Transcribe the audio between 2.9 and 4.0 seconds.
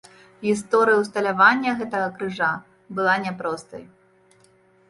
была няпростай.